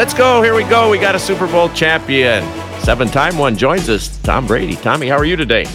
[0.00, 0.40] Let's go.
[0.40, 0.88] Here we go.
[0.88, 2.42] We got a Super Bowl champion.
[2.80, 4.76] Seven time one joins us, Tom Brady.
[4.76, 5.66] Tommy, how are you today?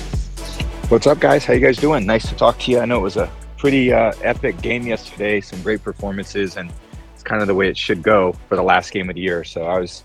[0.90, 1.46] What's up, guys?
[1.46, 2.08] How you guys doing?
[2.08, 2.80] Nice to talk to you.
[2.80, 6.74] I know it was a pretty uh, epic game yesterday, some great performances, and
[7.14, 9.44] it's kind of the way it should go for the last game of the year.
[9.44, 10.04] So I was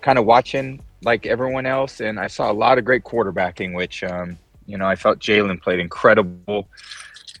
[0.00, 4.04] kind of watching like everyone else, and I saw a lot of great quarterbacking, which,
[4.04, 6.68] um, you know, I felt Jalen played incredible.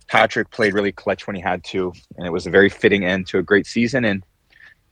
[0.08, 3.28] Patrick played really clutch when he had to, and it was a very fitting end
[3.28, 4.04] to a great season.
[4.04, 4.24] And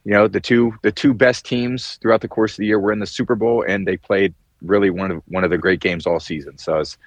[0.05, 2.93] you know, the two the two best teams throughout the course of the year were
[2.93, 6.07] in the Super Bowl, and they played really one of one of the great games
[6.07, 6.59] all season.
[6.59, 6.99] So it was,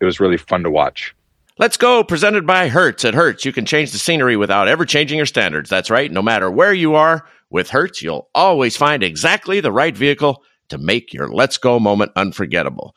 [0.00, 1.14] it was really fun to watch.
[1.58, 2.04] Let's go.
[2.04, 3.04] Presented by Hertz.
[3.04, 5.70] At Hertz, you can change the scenery without ever changing your standards.
[5.70, 6.12] That's right.
[6.12, 10.78] No matter where you are, with Hertz, you'll always find exactly the right vehicle to
[10.78, 12.94] make your Let's Go moment unforgettable.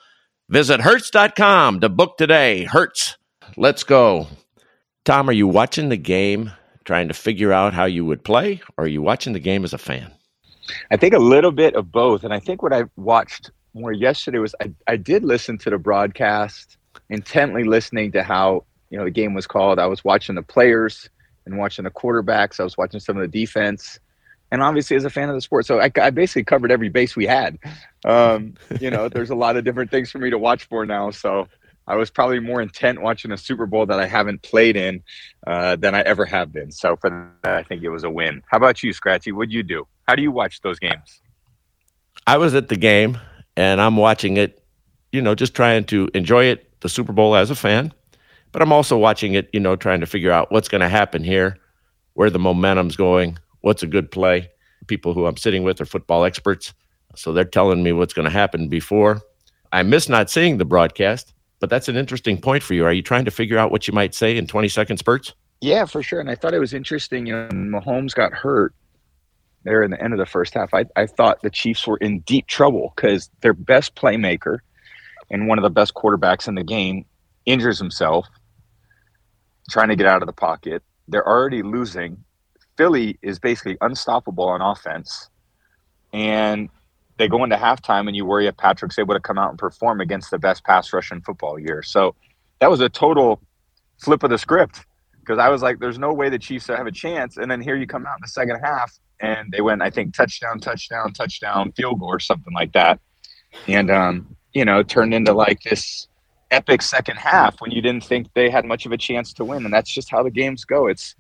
[0.50, 2.64] Visit Hertz.com to book today.
[2.64, 3.18] Hertz.
[3.56, 4.28] Let's go.
[5.06, 6.52] Tom, are you watching the game
[6.90, 9.74] trying to figure out how you would play, or are you watching the game as
[9.74, 10.12] a fan?
[10.90, 12.24] I think a little bit of both.
[12.24, 15.78] And I think what I watched more yesterday was I, I did listen to the
[15.78, 16.78] broadcast,
[17.12, 19.78] intently listening to how you know the game was called.
[19.78, 21.08] I was watching the players
[21.46, 22.60] and watching the quarterbacks.
[22.60, 24.00] I was watching some of the defense,
[24.52, 27.16] and obviously as a fan of the sport, so I, I basically covered every base
[27.16, 27.60] we had.
[28.04, 31.12] Um, you know, there's a lot of different things for me to watch for now.
[31.12, 31.48] So
[31.90, 35.02] I was probably more intent watching a Super Bowl that I haven't played in
[35.48, 36.72] uh, than I ever have been.
[36.72, 38.44] So for that, I think it was a win.
[38.46, 39.32] How about you, Scratchy?
[39.32, 39.88] What'd you do?
[40.08, 41.20] How do you watch those games?
[42.28, 43.18] I was at the game
[43.58, 44.64] and I'm watching it,
[45.12, 47.92] you know, just trying to enjoy it, the Super Bowl as a fan.
[48.52, 51.24] But I'm also watching it, you know, trying to figure out what's going to happen
[51.24, 51.58] here,
[52.14, 54.50] where the momentum's going, what's a good play.
[54.86, 56.72] People who I'm sitting with are football experts.
[57.16, 59.22] So they're telling me what's going to happen before.
[59.72, 62.86] I miss not seeing the broadcast but that's an interesting point for you.
[62.86, 65.34] Are you trying to figure out what you might say in 20 second spurts?
[65.62, 66.20] Yeah, for sure.
[66.20, 67.26] And I thought it was interesting.
[67.26, 68.74] You know, Mahomes got hurt
[69.64, 70.74] there in the end of the first half.
[70.74, 74.60] I, I thought the Chiefs were in deep trouble because their best playmaker
[75.30, 77.06] and one of the best quarterbacks in the game
[77.46, 78.26] injures himself
[79.70, 80.82] trying to get out of the pocket.
[81.08, 82.24] They're already losing.
[82.78, 85.30] Philly is basically unstoppable on offense.
[86.14, 86.70] And
[87.20, 90.00] they go into halftime and you worry if Patrick's able to come out and perform
[90.00, 91.84] against the best pass rush in football year.
[91.84, 92.16] So
[92.60, 93.42] that was a total
[94.02, 94.86] flip of the script
[95.20, 97.36] because I was like, there's no way the Chiefs have a chance.
[97.36, 100.16] And then here you come out in the second half and they went, I think,
[100.16, 103.02] touchdown, touchdown, touchdown, field goal or something like that.
[103.68, 106.08] And, um, you know, turned into like this
[106.52, 109.66] epic second half when you didn't think they had much of a chance to win.
[109.66, 110.88] And that's just how the games go.
[110.88, 111.16] It's,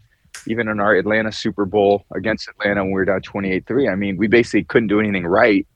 [0.47, 3.95] even in our Atlanta Super Bowl against Atlanta when we were down 28 3, I
[3.95, 5.67] mean, we basically couldn't do anything right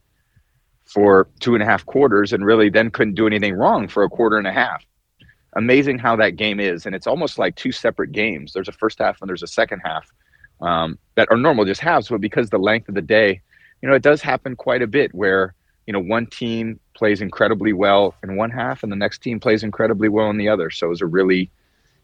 [0.93, 4.09] for two and a half quarters and really then couldn't do anything wrong for a
[4.09, 4.85] quarter and a half.
[5.55, 6.85] Amazing how that game is.
[6.85, 8.53] And it's almost like two separate games.
[8.53, 10.11] There's a first half and there's a second half
[10.61, 13.41] um, that are normal just halves, but because the length of the day,
[13.81, 15.55] you know, it does happen quite a bit where,
[15.87, 19.63] you know, one team plays incredibly well in one half and the next team plays
[19.63, 20.69] incredibly well in the other.
[20.69, 21.49] So it was a really,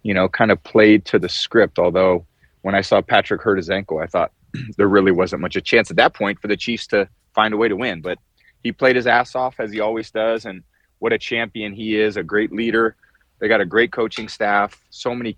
[0.02, 1.78] you know, kind of played to the script.
[1.78, 2.26] Although
[2.64, 4.32] when I saw Patrick hurt his ankle, I thought
[4.78, 7.54] there really wasn't much of a chance at that point for the Chiefs to find
[7.54, 8.02] a way to win.
[8.02, 8.18] But
[8.64, 10.64] he played his ass off as he always does, and
[11.00, 12.96] what a champion he is, a great leader.
[13.40, 14.84] They got a great coaching staff.
[14.90, 15.38] So many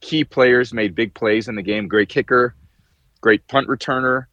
[0.00, 1.88] key players made big plays in the game.
[1.88, 2.54] Great kicker,
[3.20, 4.26] great punt returner.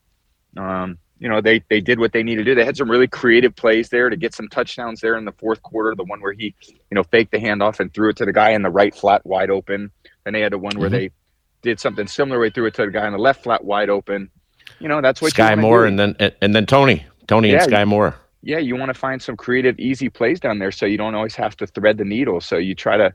[0.58, 2.56] Um, you know, they they did what they needed to do.
[2.56, 5.62] They had some really creative plays there to get some touchdowns there in the fourth
[5.62, 5.94] quarter.
[5.96, 8.52] The one where he, you know, faked the handoff and threw it to the guy
[8.52, 9.92] in the right flat wide open.
[10.24, 10.98] Then they had the one where mm-hmm.
[10.98, 11.12] they
[11.62, 12.42] did something similar.
[12.46, 14.30] They threw it to the guy in the left flat wide open.
[14.80, 17.06] You know, that's what Skyy Moore and then and then Toney.
[17.30, 18.16] Toney yeah, and Skyy Moore.
[18.42, 21.36] Yeah, you want to find some creative, easy plays down there so you don't always
[21.36, 22.42] have to thread the needle.
[22.42, 23.14] So you try to,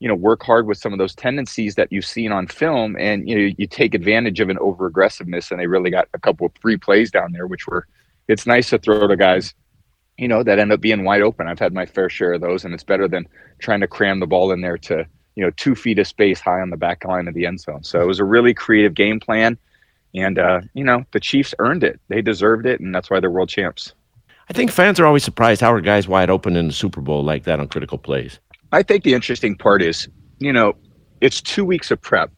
[0.00, 3.28] you know, work hard with some of those tendencies that you've seen on film and
[3.28, 6.46] you know, you take advantage of an over aggressiveness and they really got a couple
[6.46, 7.86] of free plays down there, which were
[8.26, 9.54] it's nice to throw to guys,
[10.18, 11.46] you know, that end up being wide open.
[11.46, 13.28] I've had my fair share of those and it's better than
[13.60, 15.06] trying to cram the ball in there to,
[15.36, 17.84] you know, two feet of space high on the back line of the end zone.
[17.84, 19.56] So it was a really creative game plan.
[20.14, 22.00] And, uh, you know, the Chiefs earned it.
[22.08, 23.94] They deserved it, and that's why they're world champs.
[24.50, 27.24] I think fans are always surprised how are guys wide open in the Super Bowl
[27.24, 28.38] like that on critical plays.
[28.72, 30.74] I think the interesting part is, you know,
[31.20, 32.30] it's two weeks of prep.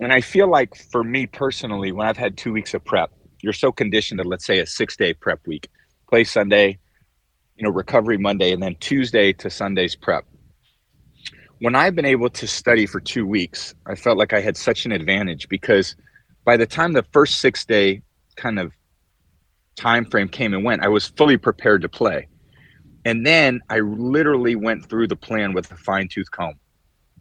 [0.00, 3.10] And I feel like for me personally, when I've had two weeks of prep,
[3.42, 5.68] you're so conditioned to, let's say, a six day prep week,
[6.08, 6.78] play Sunday,
[7.56, 10.24] you know, recovery Monday, and then Tuesday to Sunday's prep.
[11.58, 14.86] When I've been able to study for two weeks, I felt like I had such
[14.86, 15.96] an advantage because–
[16.44, 18.02] by the time the first six day
[18.36, 18.72] kind of
[19.76, 22.28] time frame came and went, I was fully prepared to play.
[23.04, 26.54] And then I literally went through the plan with a fine tooth comb,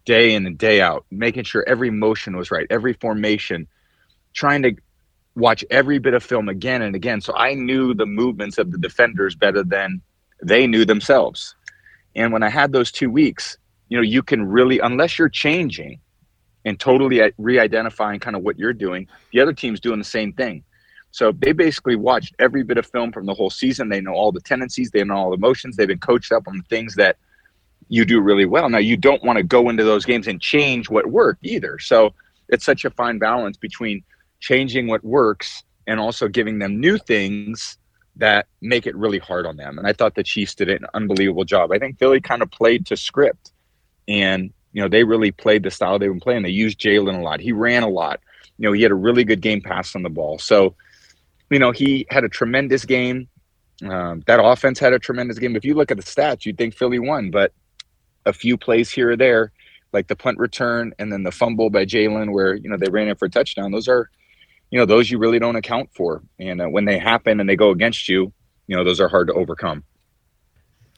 [0.06, 3.68] day in and day out, making sure every motion was right, every formation,
[4.34, 4.76] trying to
[5.36, 7.20] watch every bit of film again and again.
[7.20, 10.02] So I knew the movements of the defenders better than
[10.42, 11.56] they knew themselves.
[12.16, 13.58] And when I had those two weeks,
[13.90, 16.00] you know, you can really, unless you're changing
[16.66, 20.64] and totally re-identifying kind of what you're doing, the other team's doing the same thing.
[21.12, 23.90] So they basically watched every bit of film from the whole season.
[23.90, 26.58] They know all the tendencies, they know all the motions They've been coached up on
[26.58, 27.18] the things that
[27.88, 28.70] you do really well.
[28.70, 31.78] Now you don't want to go into those games and change what worked either.
[31.80, 32.14] So
[32.50, 34.04] it's such a fine balance between
[34.40, 37.78] changing what works and also giving them new things
[38.16, 39.78] that make it really hard on them.
[39.78, 41.72] And I thought the Chiefs did an unbelievable job.
[41.72, 43.52] I think Philly kind of played to script
[44.08, 46.44] and you know, they really played the style they've been playing.
[46.44, 47.40] They used Jalen a lot.
[47.40, 48.20] He ran a lot.
[48.58, 50.40] You know, he had a really good game pass on the ball.
[50.40, 50.76] So,
[51.50, 53.30] you know, he had a tremendous game.
[53.88, 55.56] Um, that offense had a tremendous game.
[55.56, 57.54] If you look at the stats, you'd think Philly won, but
[58.26, 59.52] a few plays here or there,
[59.92, 63.10] like the punt return and then the fumble by Jalen, where you know they ran
[63.10, 63.72] it for a touchdown.
[63.72, 64.10] Those are,
[64.72, 67.56] you know, those you really don't account for, and uh, when they happen and they
[67.56, 68.32] go against you,
[68.68, 69.84] you know, those are hard to overcome.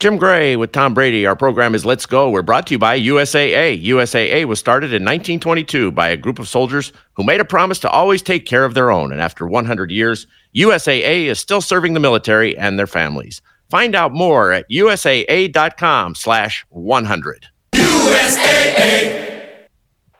[0.01, 1.25] Jim Gray with Tom Brady.
[1.25, 2.29] Our program is Let's Go.
[2.29, 3.81] We're brought to you by USAA.
[3.81, 7.89] USAA was started in 1922 by a group of soldiers who made a promise to
[7.89, 9.13] always take care of their own.
[9.13, 13.41] And after 100 years, USAA is still serving the military and their families.
[13.69, 17.47] Find out more at usaa.com slash 100.
[17.73, 19.67] USAA!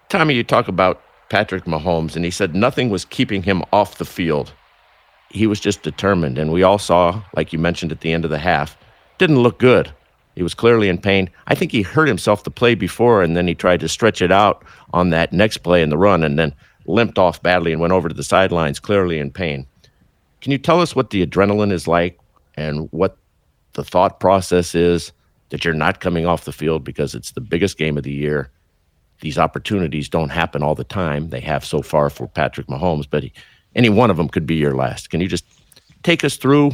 [0.08, 4.06] Tommy, you talk about Patrick Mahomes, and he said nothing was keeping him off the
[4.06, 4.54] field.
[5.32, 6.38] He was just determined.
[6.38, 8.78] And we all saw, like you mentioned at the end of the half,
[9.18, 9.92] didn't look good.
[10.36, 11.30] He was clearly in pain.
[11.48, 14.32] I think he hurt himself the play before, and then he tried to stretch it
[14.32, 16.54] out on that next play in the run and then
[16.86, 19.66] limped off badly and went over to the sidelines, clearly in pain.
[20.42, 22.20] Can you tell us what the adrenaline is like
[22.56, 23.18] and what
[23.74, 25.12] the thought process is
[25.50, 28.50] that you're not coming off the field because it's the biggest game of the year.
[29.22, 31.30] These opportunities don't happen all the time.
[31.30, 33.24] They have so far for Patrick Mahomes, but
[33.76, 35.10] any one of them could be your last.
[35.10, 35.46] Can you just
[36.04, 36.72] take us through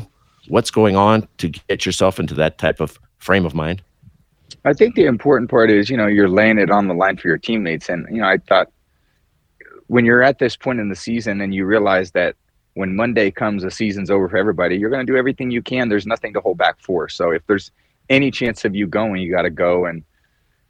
[0.47, 3.81] what's going on to get yourself into that type of frame of mind?
[4.65, 7.27] I think the important part is, you know, you're laying it on the line for
[7.27, 7.89] your teammates.
[7.89, 8.71] And, you know, I thought
[9.87, 12.35] when you're at this point in the season and you realize that
[12.73, 14.77] when Monday comes, the season's over for everybody.
[14.77, 15.89] You're going to do everything you can.
[15.89, 17.09] There's nothing to hold back for.
[17.09, 17.71] So if there's
[18.09, 19.85] any chance of you going, you got to go.
[19.85, 20.03] And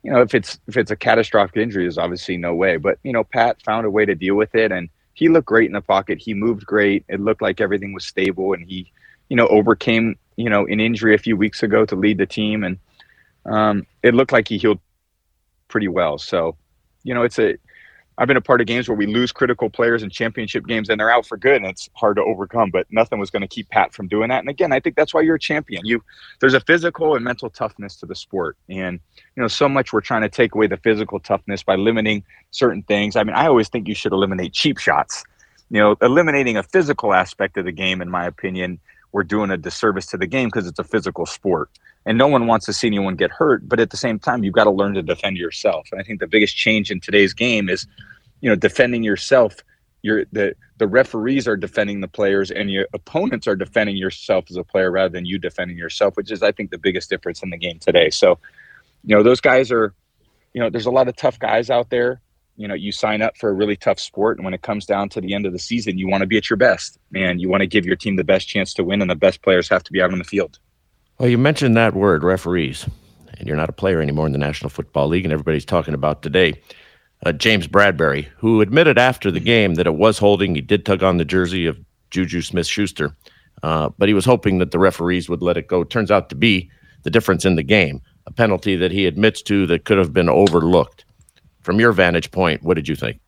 [0.03, 2.77] you know, if it's if it's a catastrophic injury, there's obviously no way.
[2.77, 5.68] But you know, Pat found a way to deal with it, and he looked great
[5.68, 6.19] in the pocket.
[6.19, 7.06] He moved great.
[7.07, 8.91] It looked like everything was stable, and he,
[9.31, 12.66] you know, overcame you know an injury a few weeks ago to lead the team,
[12.66, 12.78] and
[13.45, 14.80] um, it looked like he healed
[15.69, 16.18] pretty well.
[16.18, 16.57] So,
[17.04, 17.56] you know, it's a
[18.18, 21.00] I've been a part of games where we lose critical players in championship games and
[21.00, 23.69] they're out for good and it's hard to overcome, but nothing was going to keep
[23.69, 24.39] Pat from doing that.
[24.39, 25.86] And again, I think that's why you're a champion.
[25.86, 26.04] You
[26.42, 28.57] there's a physical and mental toughness to the sport.
[28.68, 29.00] And
[29.38, 32.83] you know, so much we're trying to take away the physical toughness by limiting certain
[32.83, 33.16] things.
[33.16, 35.24] I mean, I always think you should eliminate cheap shots.
[35.69, 39.57] You know, eliminating a physical aspect of the game, in my opinion, we're doing a
[39.57, 41.69] disservice to the game because it's a physical sport.
[42.05, 44.53] And no one wants to see anyone get hurt but at the same time you've
[44.53, 45.87] got to learn to defend yourself.
[45.91, 47.85] And i think the biggest change in today's game is
[48.41, 49.57] you know defending yourself
[50.01, 54.57] you're the the referees are defending the players and your opponents are defending yourself as
[54.57, 57.51] a player rather than you defending yourself which is i think the biggest difference in
[57.51, 58.09] the game today.
[58.09, 58.39] So
[59.03, 59.94] you know those guys are
[60.53, 62.21] you know there's a lot of tough guys out there
[62.57, 65.09] you know you sign up for a really tough sport and when it comes down
[65.09, 67.49] to the end of the season you want to be at your best and you
[67.49, 69.83] want to give your team the best chance to win and the best players have
[69.83, 70.59] to be out on the field
[71.21, 72.87] well, you mentioned that word, referees,
[73.37, 76.23] and you're not a player anymore in the National Football League, and everybody's talking about
[76.23, 76.59] today.
[77.23, 81.03] Uh, James Bradberry who admitted after the game that it was holding, he did tug
[81.03, 81.77] on the jersey of
[82.09, 83.15] Juju Smith Schuster,
[83.61, 85.83] uh, but he was hoping that the referees would let it go.
[85.83, 86.71] Turns out to be
[87.03, 90.27] the difference in the game, a penalty that he admits to that could have been
[90.27, 91.05] overlooked.
[91.61, 93.19] From your vantage point, what did you think?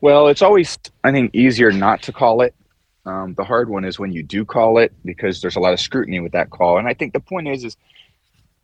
[0.00, 2.54] Well, it's always, I think, easier not to call it
[3.06, 5.80] um, the hard one is when you do call it because there's a lot of
[5.80, 6.78] scrutiny with that call.
[6.78, 7.76] And I think the point is, is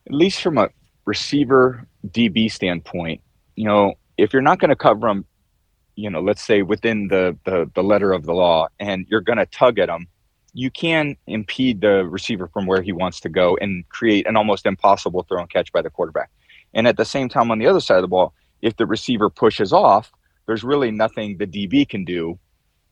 [0.06, 0.68] at least from a
[1.04, 3.22] receiver DB standpoint,
[3.54, 5.24] you know, if you're not going to cover them,
[5.94, 9.38] you know, let's say within the, the, the letter of the law and you're going
[9.38, 10.06] to tug at them,
[10.52, 14.66] you can impede the receiver from where he wants to go and create an almost
[14.66, 16.30] impossible throw and catch by the quarterback.
[16.74, 18.34] And at the same time, on the other side of the ball,
[18.66, 20.12] if the receiver pushes off,
[20.46, 22.38] there's really nothing the DB can do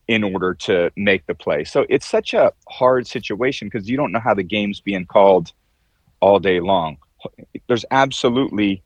[0.07, 1.65] in order to make the play.
[1.65, 5.53] So it's such a hard situation because you don't know how the game's being called
[6.21, 6.99] all day long.
[7.69, 8.83] There's absolutely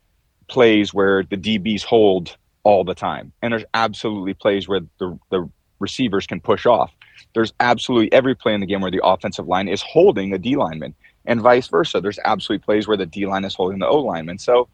[0.49, 5.49] plays where the DBs hold all the time, and there's absolutely plays where the, the
[5.81, 6.93] receivers can push off.
[7.35, 10.57] There's absolutely every play in the game where the offensive line is holding a D
[10.57, 12.01] lineman, and vice versa.
[12.01, 14.39] There's absolutely plays where the D line is holding the O lineman.
[14.39, 14.69] So,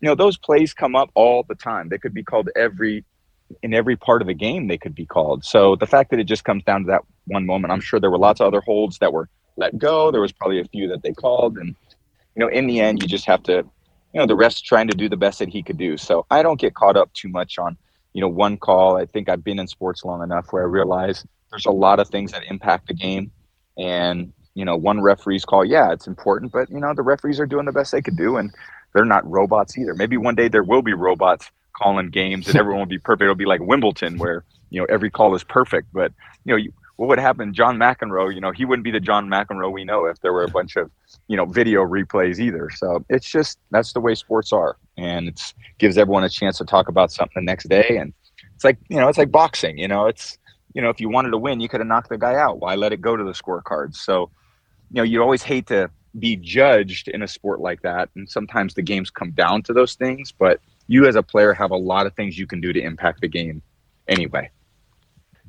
[0.00, 1.88] you know, those plays come up all the time.
[1.88, 3.04] They could be called every
[3.62, 5.44] in every part of the game they could be called.
[5.44, 8.10] So the fact that it just comes down to that one moment, I'm sure there
[8.10, 10.10] were lots of other holds that were let go.
[10.10, 11.74] There was probably a few that they called, and
[12.34, 13.64] you know, in the end, you just have to,
[14.12, 15.96] you know, the rest trying to do the best that he could do.
[15.96, 17.78] So I don't get caught up too much on,
[18.12, 18.96] you know, one call.
[18.96, 22.08] I think I've been in sports long enough where I realize there's a lot of
[22.08, 23.30] things that impact the game,
[23.78, 27.46] and you know, one referee's call, yeah, it's important, but you know, the referees are
[27.46, 28.50] doing the best they could do, and
[28.96, 29.94] they're not robots either.
[29.94, 33.22] Maybe one day there will be robots calling games and everyone will be perfect.
[33.22, 35.88] It'll be like Wimbledon where, you know, every call is perfect.
[35.92, 36.12] But,
[36.44, 37.52] you know, you, what would happen?
[37.52, 40.44] John McEnroe, you know, he wouldn't be the John McEnroe we know if there were
[40.44, 40.90] a bunch of,
[41.28, 42.70] you know, video replays either.
[42.74, 45.40] So it's just that's the way sports are, and it
[45.78, 47.98] gives everyone a chance to talk about something the next day.
[48.00, 48.14] And
[48.54, 49.76] it's like you know, it's like boxing.
[49.76, 50.38] You know, it's
[50.72, 52.60] you know, if you wanted to win, you could have knocked the guy out.
[52.60, 53.96] Why let it go to the scorecards?
[53.96, 54.30] So,
[54.90, 58.74] you know, you always hate to be judged in a sport like that, and sometimes
[58.74, 62.06] the games come down to those things, but you as a player have a lot
[62.06, 63.62] of things you can do to impact the game
[64.08, 64.50] anyway.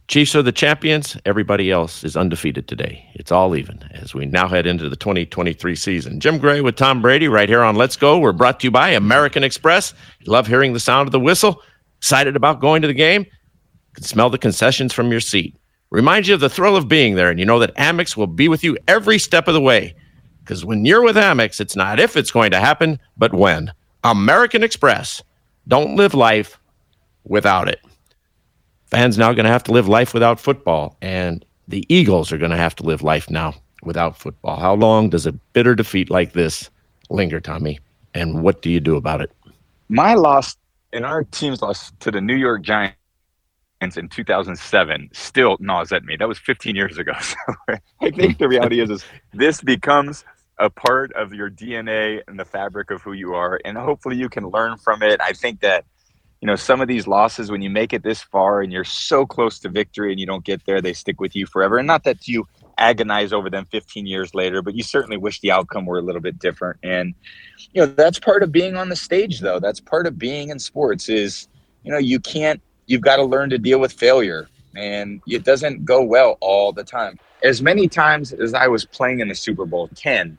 [0.07, 1.17] Chiefs are the champions.
[1.25, 3.05] Everybody else is undefeated today.
[3.15, 6.21] It's all even as we now head into the 2023 season.
[6.21, 8.17] Jim Gray with Tom Brady right here on Let's Go.
[8.17, 9.93] We're brought to you by American Express.
[10.25, 11.61] Love hearing the sound of the whistle?
[11.97, 13.25] Excited about going to the game?
[13.95, 15.57] Can smell the concessions from your seat.
[15.89, 18.47] Reminds you of the thrill of being there, and you know that Amex will be
[18.47, 19.93] with you every step of the way.
[20.47, 23.73] Because when you're with Amex, it's not if it's going to happen, but when.
[24.05, 25.21] American Express.
[25.67, 26.57] Don't live life
[27.25, 27.81] without it.
[28.85, 32.51] Fans now going to have to live life without football, and the Eagles are going
[32.51, 34.57] to have to live life now without football.
[34.57, 36.69] How long does a bitter defeat like this
[37.09, 37.81] linger, Tommy?
[38.13, 39.29] And what do you do about it?
[39.89, 40.55] My loss
[40.93, 42.95] and our team's loss to the New York Giants
[43.81, 46.15] in 2007 still gnaws at me.
[46.15, 47.11] That was 15 years ago.
[47.69, 50.23] So I think the reality is, is this becomes
[50.59, 54.29] a part of your DNA and the fabric of who you are, and hopefully you
[54.29, 55.19] can learn from it.
[55.21, 55.85] I think that
[56.41, 59.25] you know some of these losses when you make it this far and you're so
[59.25, 61.77] close to victory and you don't get there, they stick with you forever.
[61.77, 62.47] And not that you
[62.77, 66.21] agonize over them 15 years later, but you certainly wish the outcome were a little
[66.21, 66.77] bit different.
[66.83, 67.13] And
[67.73, 69.59] you know that's part of being on the stage, though.
[69.59, 71.09] That's part of being in sports.
[71.09, 71.47] Is
[71.83, 72.61] you know you can't.
[72.87, 76.83] You've got to learn to deal with failure, and it doesn't go well all the
[76.83, 77.19] time.
[77.43, 80.37] As many times as I was playing in the Super Bowl, 10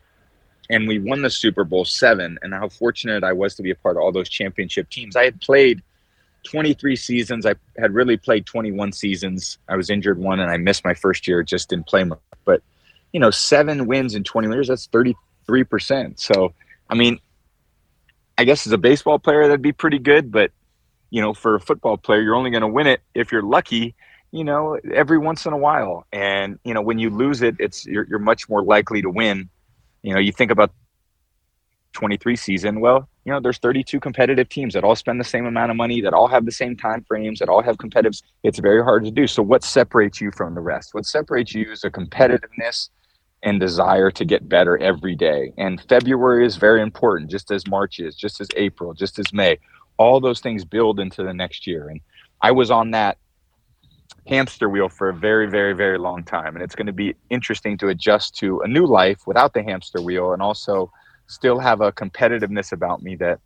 [0.71, 3.75] and we won the Super Bowl seven, and how fortunate I was to be a
[3.75, 5.17] part of all those championship teams.
[5.17, 5.83] I had played
[6.45, 7.47] 23 seasons.
[7.47, 9.59] I had really played 21 seasons.
[9.69, 11.43] I was injured one, and I missed my first year.
[11.43, 12.19] Just didn't play much.
[12.45, 12.63] But
[13.13, 14.69] you know, seven wins in 20 years.
[14.69, 16.21] That's 33 percent.
[16.21, 16.55] So,
[16.91, 17.19] I mean,
[18.37, 20.31] I guess as a baseball player, that'd be pretty good.
[20.31, 20.53] But
[21.11, 23.95] you know, for a football player, you're only going to win it if you're lucky.
[24.31, 27.87] You know, every once in a while, and you know, when you lose it, it's
[27.87, 29.49] you're, you're much more likely to win
[30.03, 30.73] you know, you think about
[31.93, 35.71] 23 season, well, you know, there's 32 competitive teams that all spend the same amount
[35.71, 38.21] of money, that all have the same time frames, that all have competitive.
[38.43, 39.27] It's very hard to do.
[39.27, 40.95] So what separates you from the rest?
[40.95, 42.91] What separates you is a competitiveness
[43.43, 45.53] and desire to get better every day.
[45.59, 49.59] And February is very important, just as March is, just as April, just as May.
[49.97, 51.89] All those things build into the next year.
[51.89, 52.01] And
[52.41, 53.19] I was on that
[54.29, 56.55] hamster wheel for a very, very, very long time.
[56.55, 60.01] And it's going to be interesting to adjust to a new life without the hamster
[60.03, 60.93] wheel and also
[61.27, 63.41] still have a competitiveness about me that,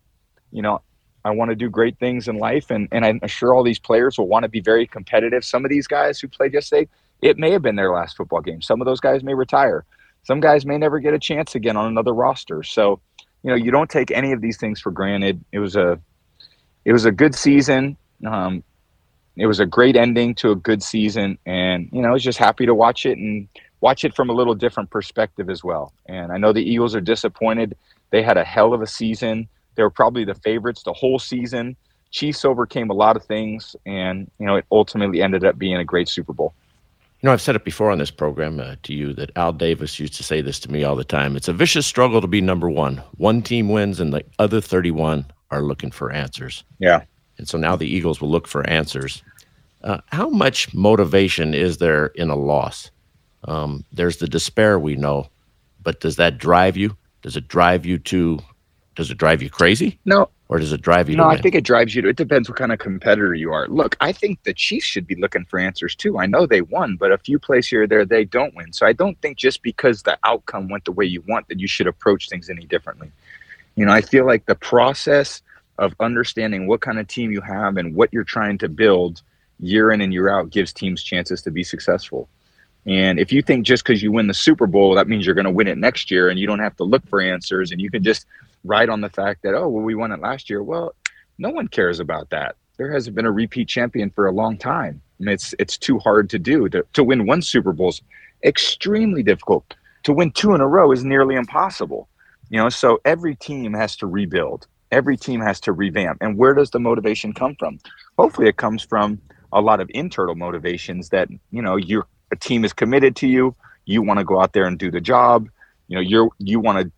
[0.50, 0.82] you know,
[1.24, 2.70] I want to do great things in life.
[2.70, 5.44] And, and I'm sure all these players will want to be very competitive.
[5.44, 6.88] Some of these guys who played yesterday,
[7.20, 8.60] it may have been their last football game.
[8.60, 9.84] Some of those guys may retire.
[10.24, 12.64] Some guys may never get a chance again on another roster.
[12.64, 13.00] So,
[13.44, 15.44] you know, you don't take any of these things for granted.
[15.52, 16.00] It was a,
[16.84, 17.96] it was a good season.
[18.26, 18.64] Um,
[19.36, 22.38] it was a great ending to a good season, and you know, I was just
[22.38, 23.48] happy to watch it and
[23.80, 25.92] watch it from a little different perspective as well.
[26.06, 27.76] And I know the Eagles are disappointed.
[28.10, 29.48] They had a hell of a season.
[29.74, 31.76] They were probably the favorites the whole season.
[32.10, 35.84] Chiefs overcame a lot of things, and you know, it ultimately ended up being a
[35.84, 36.54] great Super Bowl.
[37.22, 39.98] You know, I've said it before on this program uh, to you that Al Davis
[40.00, 41.36] used to say this to me all the time.
[41.36, 42.96] It's a vicious struggle to be number one.
[43.16, 46.64] One team wins, and the other 31 are looking for answers.
[46.80, 47.02] Yeah.
[47.38, 49.22] And so now the Eagles will look for answers.
[49.82, 52.90] Uh, how much motivation is there in a loss?
[53.44, 55.26] Um, there's the despair we know,
[55.82, 56.96] but does that drive you?
[57.22, 58.38] Does it drive you to?
[58.94, 59.98] Does it drive you crazy?
[60.04, 60.28] No.
[60.48, 61.16] Or does it drive you?
[61.16, 62.08] No, I think it drives you to.
[62.08, 63.66] It depends what kind of competitor you are.
[63.68, 66.18] Look, I think the Chiefs should be looking for answers too.
[66.18, 68.74] I know they won, but a few plays here or there they don't win.
[68.74, 71.66] So I don't think just because the outcome went the way you want that you
[71.66, 73.10] should approach things any differently.
[73.76, 75.40] You know, I feel like the process
[75.82, 79.20] of understanding what kind of team you have and what you're trying to build
[79.58, 82.28] year in and year out gives teams chances to be successful.
[82.86, 85.44] And if you think just because you win the Super Bowl, that means you're going
[85.44, 87.90] to win it next year and you don't have to look for answers and you
[87.90, 88.26] can just
[88.64, 90.62] ride on the fact that, oh, well, we won it last year.
[90.62, 90.94] Well,
[91.38, 92.56] no one cares about that.
[92.76, 95.00] there hasn't been a repeat champion for a long time.
[95.18, 96.68] And it's it's too hard to do.
[96.70, 98.02] To, to win one Super Bowl's
[98.42, 99.74] extremely difficult.
[100.04, 102.08] To win two in a row is nearly impossible.
[102.50, 104.66] You know, so every team has to rebuild.
[104.92, 106.18] Every team has to revamp.
[106.20, 107.80] And where does the motivation come from?
[108.18, 109.20] Hopefully, it comes from
[109.52, 113.54] a lot of internal motivations that you know your a team is committed to you.
[113.84, 115.49] You want to go out there and do the job.
[115.88, 116.92] You know, you're you want to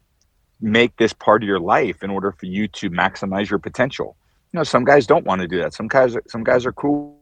[0.61, 4.17] make this part of your life in order for you to maximize your potential.
[4.53, 5.75] You know, some guys don't want to do that.
[5.75, 7.19] Some guys, some guys are cool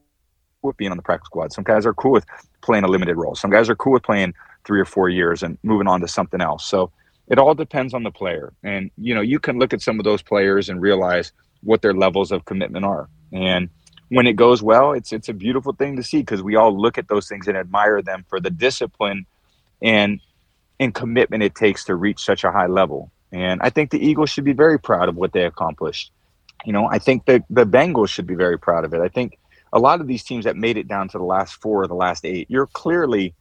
[0.63, 1.53] with being on the practice squad.
[1.53, 2.27] Some guys are cool with
[2.61, 3.35] playing a limited role.
[3.35, 6.41] Some guys are cool with playing three or four years and moving on to something
[6.41, 6.65] else.
[6.65, 6.93] So
[7.29, 8.53] it all depends on the player.
[8.63, 11.95] And you know, you can look at some of those players and realize what their
[11.95, 13.09] levels of commitment are.
[13.33, 13.69] And
[14.09, 16.99] when it goes well, it's it's a beautiful thing to see because we all look
[16.99, 19.27] at those things and admire them for the discipline
[19.83, 20.21] and
[20.79, 23.11] and commitment it takes to reach such a high level.
[23.33, 26.13] And I think the Eagles should be very proud of what they accomplished.
[26.65, 29.01] You know, I think the the Bengals should be very proud of it.
[29.01, 29.39] I think
[29.73, 31.95] a lot of these teams that made it down to the last four or the
[31.95, 33.35] last eight, you're clearly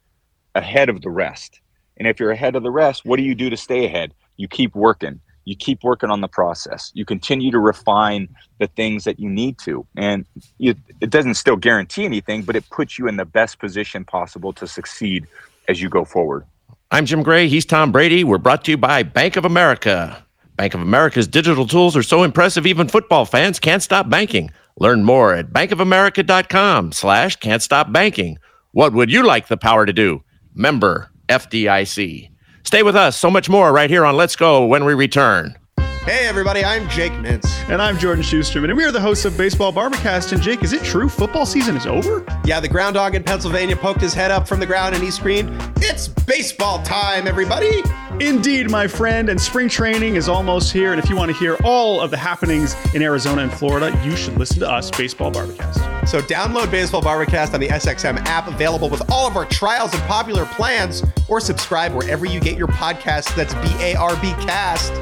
[0.54, 1.60] ahead of the rest.
[1.98, 4.14] And if you're ahead of the rest, what do you do to stay ahead?
[4.36, 5.20] You keep working.
[5.44, 6.92] You keep working on the process.
[6.94, 9.84] You continue to refine the things that you need to.
[9.96, 10.24] And
[10.58, 14.52] you, it doesn't still guarantee anything, but it puts you in the best position possible
[14.54, 15.26] to succeed
[15.68, 16.44] as you go forward.
[16.90, 17.48] I'm Jim Gray.
[17.48, 18.22] He's Tom Brady.
[18.22, 20.24] We're brought to you by Bank of America.
[20.56, 24.50] Bank of America's digital tools are so impressive, even football fans can't stop banking.
[24.78, 28.38] Learn more at bankofamerica.com slash can't stop banking.
[28.72, 30.22] What would you like the power to do?
[30.54, 32.30] Member FDIC.
[32.64, 33.16] Stay with us.
[33.16, 35.56] So much more right here on Let's Go when we return.
[36.04, 37.46] Hey, everybody, I'm Jake Mintz.
[37.68, 40.32] And I'm Jordan Schusterman, and we are the hosts of Baseball Bar-B-Cast.
[40.32, 42.26] And Jake, is it true football season is over?
[42.44, 45.12] Yeah, the ground dog in Pennsylvania poked his head up from the ground and he
[45.12, 47.84] screamed, It's baseball time, everybody!
[48.18, 50.90] Indeed, my friend, and spring training is almost here.
[50.90, 54.16] And if you want to hear all of the happenings in Arizona and Florida, you
[54.16, 56.10] should listen to us, Baseball Bar-B-Cast.
[56.10, 60.02] So download Baseball Bar-B-Cast on the SXM app, available with all of our trials and
[60.04, 63.32] popular plans, or subscribe wherever you get your podcasts.
[63.36, 64.92] That's B A R B cast.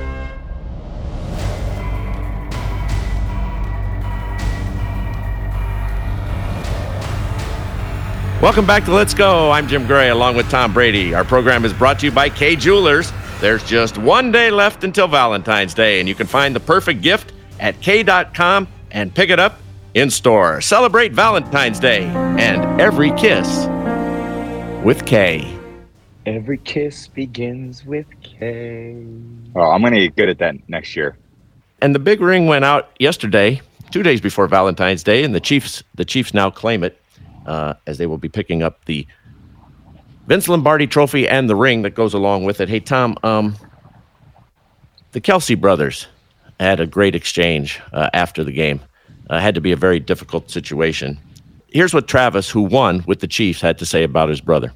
[8.40, 9.50] Welcome back to Let's Go.
[9.50, 11.12] I'm Jim Gray along with Tom Brady.
[11.12, 13.12] Our program is brought to you by Kay Jewelers.
[13.38, 17.35] There's just one day left until Valentine's Day, and you can find the perfect gift
[17.59, 19.61] at Kay.com and pick it up
[19.92, 20.62] in store.
[20.62, 23.66] Celebrate Valentine's Day and every kiss
[24.83, 25.55] with Kay.
[26.24, 28.96] Every kiss begins with Kay.
[29.55, 31.14] Oh, I'm going to get good at that next year.
[31.83, 35.83] And the big ring went out yesterday, two days before Valentine's Day, and the Chiefs
[35.94, 36.99] the Chiefs now claim it
[37.46, 39.07] uh, as they will be picking up the
[40.26, 42.68] Vince Lombardi Trophy and the ring that goes along with it.
[42.68, 43.57] Hey Tom, um,
[45.12, 46.07] the Kelce brothers
[46.61, 48.81] had a great exchange uh, after the game.
[49.29, 51.18] Uh, had to be a very difficult situation.
[51.68, 54.72] Here's what Travis, who won with the Chiefs, had to say about his brother.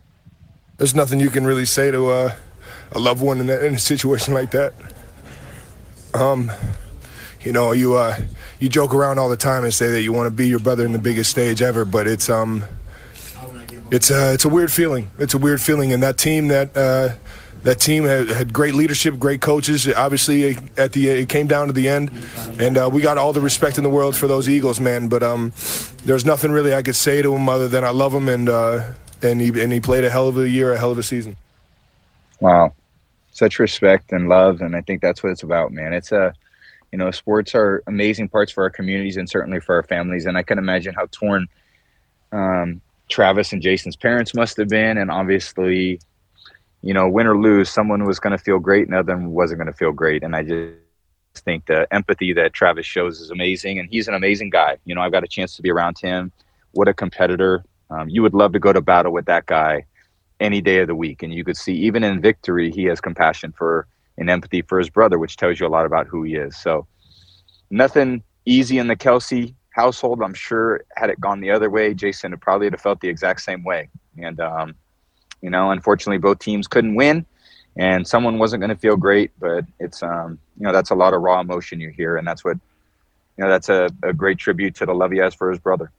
[0.76, 2.34] There's nothing you can really say to uh,
[2.92, 4.74] a loved one in, that, in a situation like that.
[6.14, 6.52] Um,
[7.44, 8.18] you know, you uh,
[8.58, 10.84] you joke around all the time and say that you want to be your brother
[10.84, 12.64] in the biggest stage ever, but it's um,
[13.90, 15.10] it's uh, it's a weird feeling.
[15.18, 17.10] It's a weird feeling, and that team that uh,
[17.64, 19.86] that team had, had great leadership, great coaches.
[19.88, 22.10] Obviously, at the it came down to the end,
[22.58, 25.08] and uh, we got all the respect in the world for those Eagles, man.
[25.08, 25.52] But um,
[26.04, 28.92] there's nothing really I could say to him other than I love him, and uh,
[29.22, 31.36] and he and he played a hell of a year, a hell of a season.
[32.40, 32.72] Wow,
[33.32, 35.92] such respect and love, and I think that's what it's about, man.
[35.92, 36.34] It's a
[36.94, 40.26] you know, sports are amazing parts for our communities and certainly for our families.
[40.26, 41.48] And I can imagine how torn
[42.30, 45.98] um, Travis and Jason's parents must have been, and obviously
[46.82, 49.58] you know, win or lose, someone was going to feel great and other than wasn't
[49.58, 50.22] going to feel great.
[50.22, 50.76] And I just
[51.36, 53.78] think the empathy that Travis shows is amazing.
[53.78, 54.76] And he's an amazing guy.
[54.84, 56.30] You know, I've got a chance to be around him.
[56.72, 57.64] What a competitor.
[57.88, 59.86] Um, you would love to go to battle with that guy
[60.40, 61.22] any day of the week.
[61.22, 64.90] And you could see, even in victory, he has compassion for and empathy for his
[64.90, 66.56] brother, which tells you a lot about who he is.
[66.56, 66.86] So,
[67.70, 70.22] nothing easy in the Kelce household.
[70.22, 73.40] I'm sure had it gone the other way, Jason would probably have felt the exact
[73.40, 73.88] same way.
[74.18, 74.74] And, um,
[75.42, 77.26] you know, unfortunately, both teams couldn't win,
[77.76, 79.32] and someone wasn't going to feel great.
[79.38, 82.44] But it's, um, you know, that's a lot of raw emotion you hear, and that's
[82.44, 82.56] what,
[83.36, 85.90] you know, that's a, a great tribute to the love he has for his brother.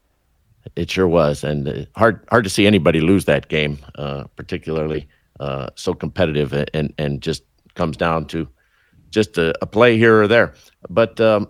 [0.75, 5.07] It sure was, and uh, hard hard to see anybody lose that game, uh, particularly
[5.39, 7.43] uh, so competitive and and just
[7.75, 8.47] comes down to
[9.11, 10.53] just a, a play here or there.
[10.89, 11.47] But um,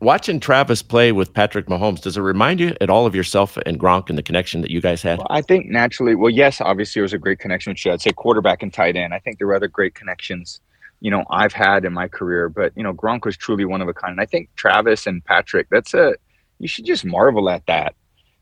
[0.00, 3.78] watching Travis play with Patrick Mahomes, does it remind you at all of yourself and
[3.78, 5.18] Gronk and the connection that you guys had?
[5.18, 7.92] Well, I think naturally, well, yes, obviously it was a great connection with you.
[7.92, 9.14] I'd say quarterback and tight end.
[9.14, 10.60] I think there were other great connections,
[11.00, 13.88] you know, I've had in my career, but you know, Gronk was truly one of
[13.88, 14.12] a kind.
[14.12, 16.14] And I think Travis and Patrick, that's a
[16.58, 17.94] you should just marvel at that.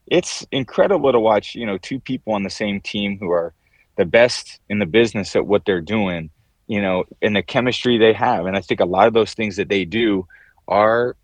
[0.09, 3.55] It's incredible to watch, you know, two people on the same team who are
[3.97, 6.31] the best in the business at what they're doing,
[6.69, 8.47] you know, and the chemistry they have.
[8.47, 10.29] And I think a lot of those things that they do
[10.69, 11.17] are,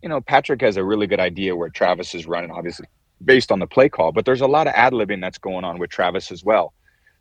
[0.00, 2.86] you know, Patrick has a really good idea where Travis is running, obviously
[3.24, 5.78] based on the play call, but there's a lot of ad libbing that's going on
[5.78, 6.72] with Travis as well.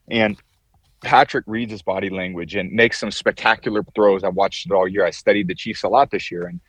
[0.10, 0.38] And
[1.02, 4.24] Patrick reads his body language and makes some spectacular throws.
[4.24, 5.06] I watched it all year.
[5.06, 6.60] I studied the Chiefs a lot this year, and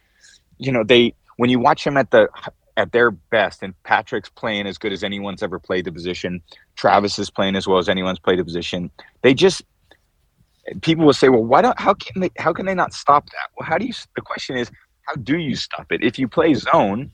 [0.58, 2.28] you know they when you watch him at the
[2.76, 6.42] at their best, and Patrick's playing as good as anyone's ever played the position.
[6.76, 8.90] Travis is playing as well as anyone's played the position.
[9.22, 9.62] They just
[10.82, 13.48] people will say, well, why don't how can they how can they not stop that?
[13.56, 13.94] Well, how do you?
[14.14, 14.70] The question is,
[15.02, 16.02] how do you stop it?
[16.02, 17.10] If you play zone,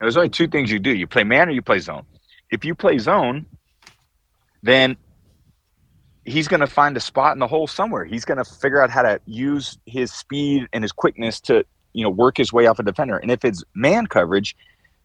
[0.00, 2.04] there's only two things you do: you play man or you play zone.
[2.50, 3.46] If you play zone,
[4.62, 4.96] then
[6.24, 8.04] he's going to find a spot in the hole somewhere.
[8.04, 12.04] He's going to figure out how to use his speed and his quickness to, you
[12.04, 13.16] know, work his way off a defender.
[13.18, 14.54] And if it's man coverage,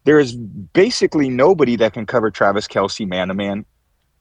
[0.03, 3.65] there is basically nobody that can cover Travis Kelce man to man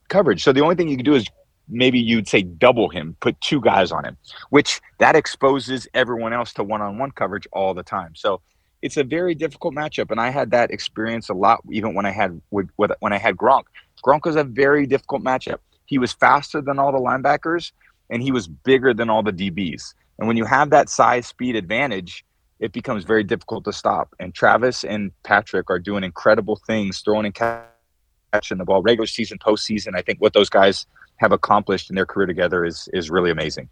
[0.08, 0.42] coverage.
[0.42, 1.26] So the only thing you can do is
[1.72, 4.16] maybe you'd say double him, put two guys on him,
[4.50, 8.14] which that exposes everyone else to one on one coverage all the time.
[8.14, 8.40] So
[8.82, 10.10] it's a very difficult matchup.
[10.10, 13.36] And I had that experience a lot, even when I had with, when I had
[13.36, 13.64] Gronk.
[14.04, 15.58] Gronk was a very difficult matchup
[15.92, 17.72] he was faster than all the linebackers
[18.08, 19.92] and he was bigger than all the DBs.
[20.18, 22.24] And when you have that size speed advantage,
[22.60, 24.14] it becomes very difficult to stop.
[24.18, 29.38] And Travis and Patrick are doing incredible things, throwing and catching the ball, regular season,
[29.38, 29.94] postseason.
[29.94, 30.86] I think what those guys
[31.22, 33.68] have accomplished in their career together is is really amazing.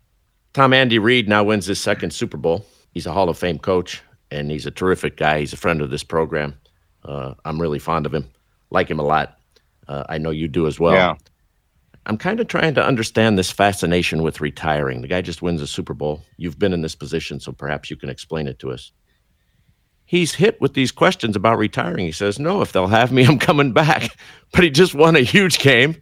[0.54, 2.64] Tom Andy Reid now wins his second Super Bowl.
[2.92, 5.40] He's a Hall of Fame coach, and he's a terrific guy.
[5.40, 6.58] He's a friend of this program.
[7.04, 8.30] Uh, I'm really fond of him,
[8.70, 9.38] like him a lot.
[9.86, 10.94] Uh, I know you do as well.
[10.94, 11.14] Yeah.
[12.06, 15.02] I'm kind of trying to understand this fascination with retiring.
[15.02, 16.22] The guy just wins a Super Bowl.
[16.38, 18.92] You've been in this position, so perhaps you can explain it to us.
[20.06, 22.06] He's hit with these questions about retiring.
[22.06, 24.16] He says, No, if they'll have me, I'm coming back.
[24.52, 25.94] But he just won a huge game.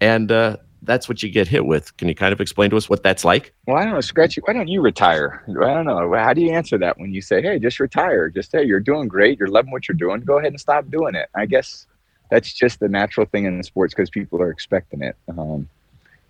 [0.00, 1.96] And uh, that's what you get hit with.
[1.96, 3.52] Can you kind of explain to us what that's like?
[3.66, 4.40] Well, I don't know, Scratchy.
[4.44, 5.42] Why don't you retire?
[5.48, 6.14] I don't know.
[6.14, 8.28] How do you answer that when you say, "Hey, just retire"?
[8.28, 9.38] Just hey, you're doing great.
[9.38, 10.20] You're loving what you're doing.
[10.20, 11.28] Go ahead and stop doing it.
[11.34, 11.86] I guess
[12.30, 15.16] that's just the natural thing in sports because people are expecting it.
[15.36, 15.68] Um,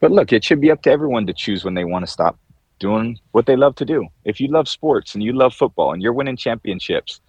[0.01, 2.39] but look, it should be up to everyone to choose when they want to stop
[2.79, 4.07] doing what they love to do.
[4.25, 7.21] If you love sports and you love football and you're winning championships,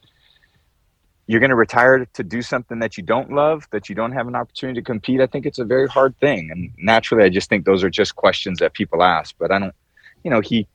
[1.30, 4.28] you're going to retire to do something that you don't love, that you don't have
[4.28, 5.22] an opportunity to compete.
[5.22, 6.50] I think it's a very hard thing.
[6.50, 9.36] And naturally, I just think those are just questions that people ask.
[9.38, 9.76] But I don't,
[10.24, 10.68] you know, he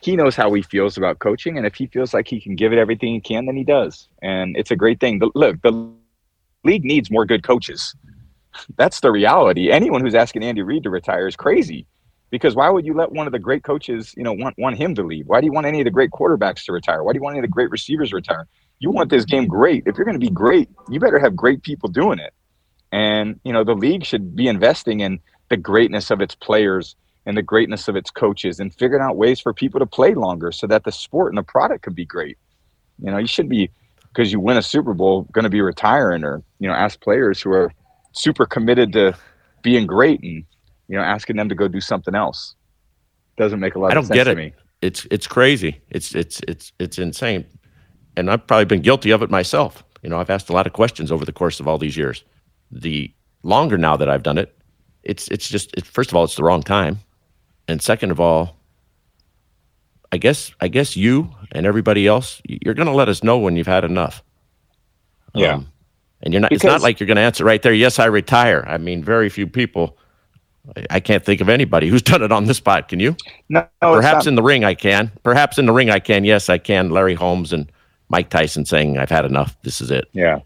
[0.00, 2.72] he knows how he feels about coaching, and if he feels like he can give
[2.72, 4.08] it everything he can, then he does.
[4.22, 5.18] And it's a great thing.
[5.18, 5.72] But look, the
[6.62, 7.92] league needs more good coaches.
[8.76, 9.72] That's the reality.
[9.72, 11.84] Anyone who's asking Andy Reid to retire is crazy.
[12.30, 14.94] Because why would you let one of the great coaches, you know, want, want him
[14.94, 15.26] to leave?
[15.26, 17.02] Why do you want any of the great quarterbacks to retire?
[17.02, 18.46] Why do you want any of the great receivers to retire?
[18.80, 19.84] You want this game great.
[19.86, 22.32] If you're going to be great, you better have great people doing it.
[22.90, 27.36] And, you know, the league should be investing in the greatness of its players and
[27.36, 30.66] the greatness of its coaches and figuring out ways for people to play longer so
[30.66, 32.38] that the sport and the product could be great.
[32.98, 33.70] You know, you shouldn't be
[34.12, 37.40] because you win a Super Bowl going to be retiring or you know ask players
[37.40, 37.72] who are
[38.12, 39.16] super committed to
[39.62, 40.44] being great and
[40.88, 42.54] you know asking them to go do something else
[43.36, 44.36] doesn't make a lot I don't of sense get to it.
[44.36, 44.52] me.
[44.82, 45.80] It's it's crazy.
[45.90, 47.44] It's it's it's it's insane.
[48.20, 49.82] And I've probably been guilty of it myself.
[50.02, 52.24] You know, I've asked a lot of questions over the course of all these years.
[52.70, 54.56] The longer now that I've done it,
[55.02, 57.00] it's it's just it, first of all, it's the wrong time.
[57.66, 58.56] And second of all,
[60.12, 63.56] I guess I guess you and everybody else, you're going to let us know when
[63.56, 64.22] you've had enough.
[65.34, 65.54] Yeah.
[65.54, 65.68] Um,
[66.22, 66.52] and you're not.
[66.52, 67.72] it's not like you're going to answer right there.
[67.72, 68.64] Yes, I retire.
[68.66, 69.96] I mean, very few people.
[70.76, 72.88] I, I can't think of anybody who's done it on the spot.
[72.88, 73.16] Can you?
[73.48, 75.10] No Perhaps in the ring, I can.
[75.22, 76.24] Perhaps in the ring, I can.
[76.24, 76.90] Yes, I can.
[76.90, 77.70] Larry Holmes and
[78.10, 79.56] Mike Tyson saying, "I've had enough.
[79.62, 80.40] This is it." Yeah,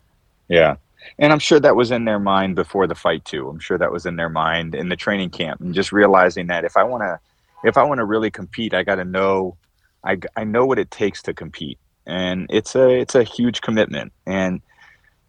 [0.49, 0.77] yeah,
[1.19, 3.49] and I'm sure that was in their mind before the fight too.
[3.49, 6.65] I'm sure that was in their mind in the training camp, and just realizing that
[6.65, 7.19] if I want to,
[7.65, 9.57] if I want to really compete, I got to know,
[10.05, 14.13] I I know what it takes to compete, and it's a it's a huge commitment,
[14.27, 14.61] and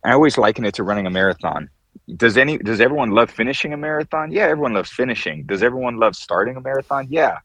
[0.04, 1.70] I always liken it to running a marathon.
[2.18, 4.32] Does any does everyone love finishing a marathon?
[4.32, 5.44] Yeah, everyone loves finishing.
[5.46, 7.08] Does everyone love starting a marathon?
[7.10, 7.40] Yeah.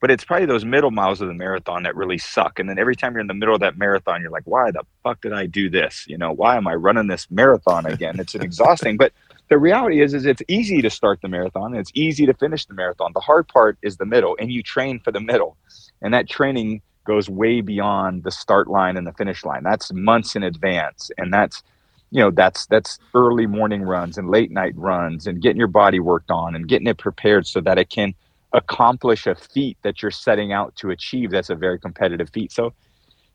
[0.00, 2.58] But it's probably those middle miles of the marathon that really suck.
[2.58, 4.82] And then every time you're in the middle of that marathon, you're like, why the
[5.02, 6.04] fuck did I do this?
[6.06, 8.20] You know, why am I running this marathon again?
[8.20, 8.98] It's exhausting.
[8.98, 9.12] But
[9.48, 11.72] the reality is, is it's easy to start the marathon.
[11.72, 13.12] And it's easy to finish the marathon.
[13.14, 15.56] The hard part is the middle, and you train for the middle.
[16.02, 19.62] And that training goes way beyond the start line and the finish line.
[19.62, 21.62] That's months in advance, and that's
[22.10, 26.00] you know that's that's early morning runs and late night runs and getting your body
[26.00, 28.14] worked on and getting it prepared so that it can
[28.52, 32.72] accomplish a feat that you're setting out to achieve that's a very competitive feat so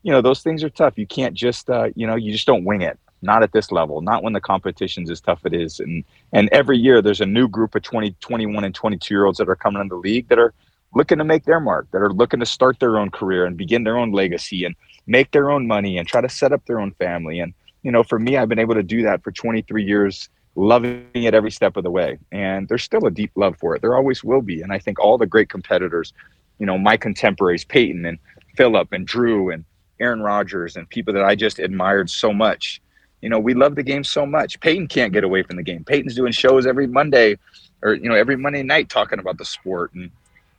[0.02, 2.64] you know those things are tough you can't just uh, you know you just don't
[2.64, 5.80] wing it not at this level, not when the competition's as tough it is.
[5.80, 9.38] And and every year there's a new group of 20, 21 and 22 year olds
[9.38, 10.52] that are coming into the league that are
[10.94, 13.84] looking to make their mark, that are looking to start their own career and begin
[13.84, 14.74] their own legacy and
[15.06, 17.38] make their own money and try to set up their own family.
[17.38, 21.06] And you know, for me, I've been able to do that for 23 years, loving
[21.14, 22.18] it every step of the way.
[22.30, 23.82] And there's still a deep love for it.
[23.82, 24.62] There always will be.
[24.62, 26.12] And I think all the great competitors,
[26.58, 28.18] you know, my contemporaries, Peyton and
[28.56, 29.64] Philip and Drew and
[30.00, 32.82] Aaron Rodgers and people that I just admired so much.
[33.22, 34.60] You know, we love the game so much.
[34.60, 35.84] Peyton can't get away from the game.
[35.84, 37.38] Peyton's doing shows every Monday
[37.82, 39.92] or, you know, every Monday night talking about the sport.
[39.94, 40.10] And,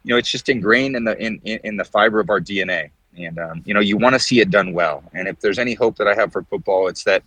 [0.03, 2.89] you know, it's just ingrained in the in, in, in the fiber of our DNA.
[3.17, 5.03] And um, you know, you want to see it done well.
[5.13, 7.21] And if there's any hope that I have for football, it's that,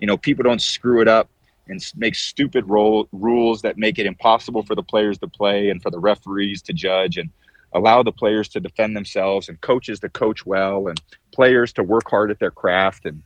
[0.00, 1.28] you know, people don't screw it up
[1.68, 5.82] and make stupid role, rules that make it impossible for the players to play and
[5.82, 7.30] for the referees to judge and
[7.72, 11.00] allow the players to defend themselves and coaches to coach well and
[11.32, 13.22] players to work hard at their craft and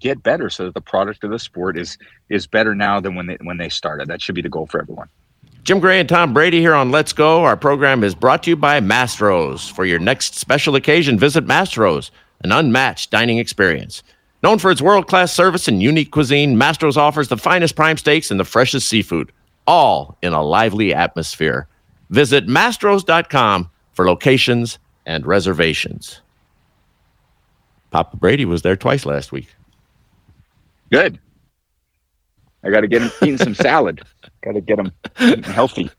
[0.00, 3.26] get better so that the product of the sport is is better now than when
[3.26, 4.08] they when they started.
[4.08, 5.08] That should be the goal for everyone.
[5.64, 7.44] Jim Gray and Tom Brady here on Let's Go.
[7.44, 9.68] Our program is brought to you by Mastro's.
[9.68, 12.10] For your next special occasion, visit Mastro's,
[12.42, 14.02] an unmatched dining experience.
[14.42, 18.30] Known for its world class service and unique cuisine, Mastro's offers the finest prime steaks
[18.30, 19.32] and the freshest seafood,
[19.66, 21.66] all in a lively atmosphere.
[22.10, 26.20] Visit mastros.com for locations and reservations.
[27.90, 29.48] Papa Brady was there twice last week.
[30.92, 31.18] Good.
[32.62, 34.02] I got to get him eating some salad.
[34.42, 34.92] Got to get him
[35.42, 35.90] healthy.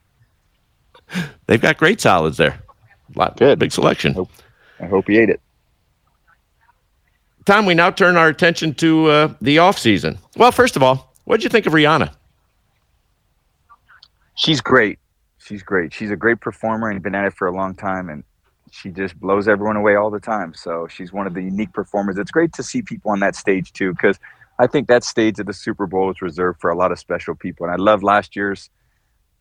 [1.47, 2.61] They've got great salads there.
[3.15, 3.57] A lot, Good.
[3.59, 4.11] big selection.
[4.11, 4.29] I hope,
[4.81, 5.41] I hope he ate it.
[7.49, 10.19] Tom, we now turn our attention to uh, the off season.
[10.37, 12.13] Well, first of all, what did you think of Rihanna?
[14.35, 14.99] She's great.
[15.39, 15.91] She's great.
[15.91, 18.23] She's a great performer and been at it for a long time, and
[18.69, 20.53] she just blows everyone away all the time.
[20.53, 22.19] So she's one of the unique performers.
[22.19, 24.19] It's great to see people on that stage too, because
[24.59, 27.33] I think that stage of the Super Bowl is reserved for a lot of special
[27.33, 27.65] people.
[27.65, 28.69] And I love last year's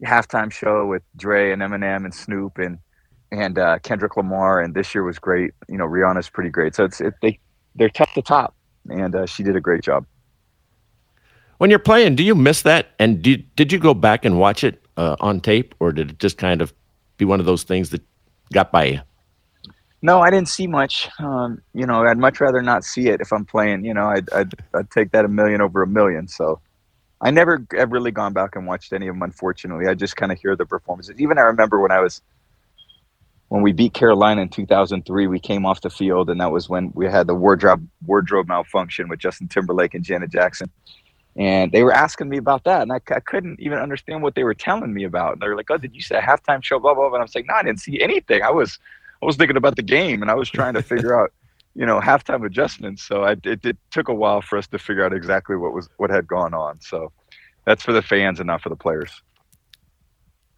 [0.03, 2.79] halftime show with Dre and Eminem and Snoop and
[3.31, 5.53] and uh, Kendrick Lamar, and this year was great.
[5.69, 6.75] You know, Rihanna's pretty great.
[6.75, 7.39] So it's it, they
[7.79, 8.55] they're tough to top,
[8.89, 10.05] and uh, she did a great job.
[11.59, 12.91] When you're playing, do you miss that?
[12.99, 16.19] And did did you go back and watch it uh, on tape, or did it
[16.19, 16.73] just kind of
[17.17, 18.03] be one of those things that
[18.53, 19.01] got by you?
[20.01, 21.09] No, I didn't see much.
[21.19, 23.85] Um, you know, I'd much rather not see it if I'm playing.
[23.85, 26.29] You know, I'd, I'd, I'd take that a million over a million.
[26.29, 26.61] So
[27.21, 29.89] I never have really gone back and watched any of them, unfortunately.
[29.89, 31.17] I just kind of hear the performances.
[31.19, 32.23] Even I remember when I was,
[33.49, 36.93] when we beat Carolina in 2003, we came off the field, and that was when
[36.95, 40.71] we had the wardrobe, wardrobe malfunction with Justin Timberlake and Janet Jackson.
[41.37, 44.45] And they were asking me about that, and I, I couldn't even understand what they
[44.45, 45.35] were telling me about.
[45.35, 47.09] And they were like, "Oh, did you say a halftime show?" Blah blah.
[47.09, 47.15] blah.
[47.15, 48.43] And I was like, "No, I didn't see anything.
[48.43, 48.79] I was
[49.23, 51.33] I was thinking about the game and I was trying to figure out,
[51.75, 53.03] you know, halftime adjustments.
[53.03, 55.89] So I, it, it took a while for us to figure out exactly what was
[55.97, 56.81] what had gone on.
[56.81, 57.13] So
[57.65, 59.23] that's for the fans and not for the players.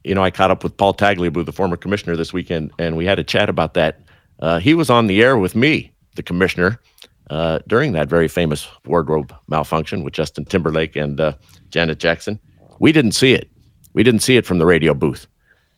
[0.05, 3.05] You know, I caught up with Paul Tagliabue, the former commissioner, this weekend, and we
[3.05, 4.01] had a chat about that.
[4.41, 6.81] Uh, he was on the air with me, the commissioner,
[7.29, 11.35] uh, during that very famous wardrobe malfunction with Justin Timberlake and uh,
[11.71, 12.41] Janet Jackson.
[12.79, 13.51] We didn't see it.
[13.93, 15.27] We didn't see it from the radio booth.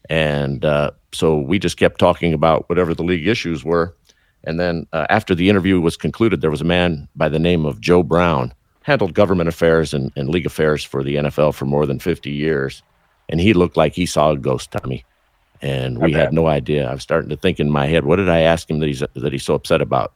[0.09, 3.97] And uh, so we just kept talking about whatever the league issues were.
[4.45, 7.65] And then uh, after the interview was concluded, there was a man by the name
[7.65, 11.87] of Joe Browne, handled government affairs and, and league affairs for the NFL for more
[11.87, 12.83] than 50 years.
[13.33, 15.05] And he looked like he saw a ghost, Tommy.
[15.63, 16.89] And we had no idea.
[16.89, 19.03] I was starting to think in my head, what did I ask him that he's
[19.15, 20.13] that he's so upset about?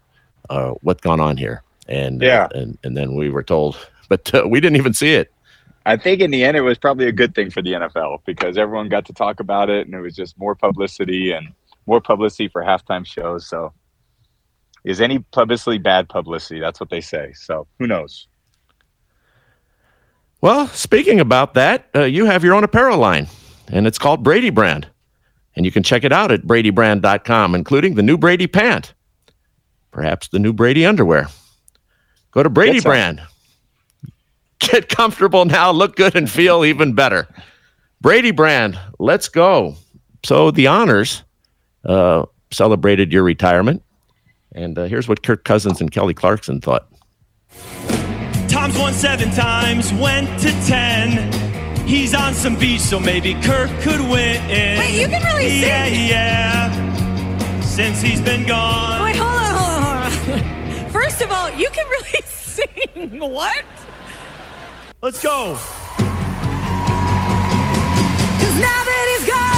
[0.51, 1.63] Uh, what's gone on here?
[1.89, 2.49] And Yeah.
[2.55, 5.33] and and then we were told, but uh, we didn't even see it.
[5.87, 8.59] I think in the end, it was probably a good thing for the NFL because
[8.59, 11.49] everyone got to talk about it and it was just more publicity and
[11.87, 13.49] more publicity for halftime shows.
[13.49, 13.73] So,
[14.85, 16.61] is any publicity bad publicity?
[16.61, 17.33] That's what they say.
[17.35, 18.27] So, who knows?
[20.47, 23.27] Well, speaking about that, uh, you have your own apparel line,
[23.67, 24.87] and it's called Brady Brand.
[25.57, 28.95] And you can check it out at bradybrand.com, including the new Brady pant,
[29.91, 31.27] perhaps the new Brady underwear.
[32.31, 32.91] Go to Brady some.
[32.91, 33.23] Brand.
[34.61, 37.27] Get comfortable now, look good, and feel even better.
[38.01, 39.75] Brady Brand, let's go.
[40.25, 41.25] So the honors
[41.85, 43.83] uh, celebrated your retirement.
[44.55, 46.87] And uh, here's what Kirk Cousins and Kelly Clarkson thought.
[48.49, 51.33] Tom's won seven times, went to ten.
[51.87, 54.41] He's on some beach, so maybe Kirk could win.
[54.79, 55.63] Wait, you can really sing.
[55.63, 57.61] Yeah, yeah.
[57.61, 59.03] Since he's been gone.
[59.05, 60.91] Wait, hold on, hold on, hold on.
[60.91, 63.19] First of all, you can really sing.
[63.21, 63.65] What?
[65.03, 65.55] Let's go.
[68.39, 69.56] Cause now that he's gone,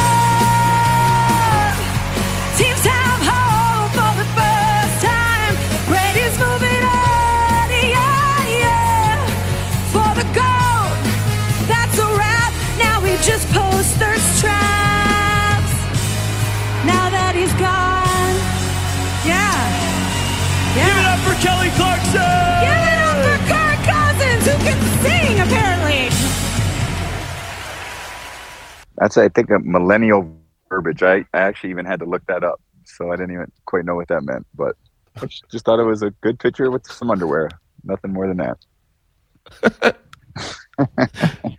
[28.98, 30.36] That's I think a millennial
[30.68, 31.02] verbiage.
[31.02, 33.94] I, I actually even had to look that up, so I didn't even quite know
[33.94, 34.46] what that meant.
[34.54, 34.76] But
[35.16, 37.48] I just- thought it was a good picture with some underwear.
[37.84, 39.96] Nothing more than that.